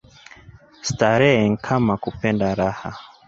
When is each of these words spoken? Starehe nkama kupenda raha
Starehe 0.87 1.43
nkama 1.53 1.93
kupenda 2.03 2.55
raha 2.59 2.91